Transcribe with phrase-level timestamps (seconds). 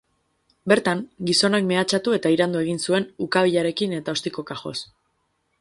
[0.71, 4.77] Bertan, gizonak mehatxatu eta iraindu egin zuen ukabilarekin eta ostikoka joz.